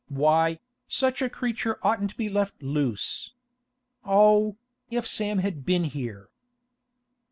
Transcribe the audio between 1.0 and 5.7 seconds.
a creature oughtn't be left loose. Oh, if Sam had